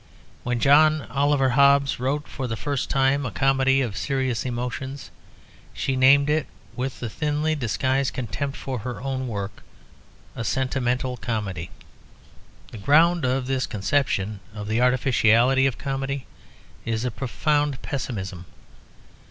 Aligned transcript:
When 0.41 0.59
John 0.59 1.03
Oliver 1.11 1.49
Hobbes 1.49 1.99
wrote 1.99 2.27
for 2.27 2.47
the 2.47 2.55
first 2.57 2.89
time 2.89 3.23
a 3.23 3.29
comedy 3.29 3.81
of 3.81 3.95
serious 3.95 4.47
emotions, 4.47 5.11
she 5.75 5.95
named 5.95 6.27
it, 6.27 6.47
with 6.75 7.03
a 7.03 7.07
thinly 7.07 7.53
disguised 7.53 8.11
contempt 8.11 8.57
for 8.57 8.79
her 8.79 8.99
own 8.99 9.27
work, 9.27 9.61
"A 10.35 10.43
Sentimental 10.43 11.17
Comedy." 11.17 11.69
The 12.71 12.79
ground 12.79 13.25
of 13.25 13.45
this 13.45 13.67
conception 13.67 14.39
of 14.55 14.67
the 14.67 14.81
artificiality 14.81 15.67
of 15.67 15.77
comedy 15.77 16.25
is 16.83 17.05
a 17.05 17.11
profound 17.11 17.79
pessimism. 17.83 18.45